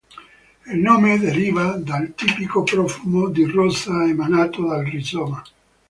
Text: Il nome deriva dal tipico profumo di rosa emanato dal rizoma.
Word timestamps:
Il 0.65 0.79
nome 0.81 1.19
deriva 1.19 1.73
dal 1.77 2.15
tipico 2.15 2.63
profumo 2.63 3.29
di 3.29 3.43
rosa 3.45 4.03
emanato 4.07 4.65
dal 4.67 4.83
rizoma. 4.83 5.43